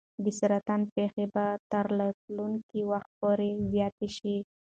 د 0.23 0.25
سرطان 0.39 0.81
پېښې 0.95 1.25
به 1.33 1.45
تر 1.71 1.85
راتلونکي 2.01 2.79
وخت 2.91 3.11
پورې 3.19 3.49
زیاتې 3.71 4.07
شي. 4.17 4.37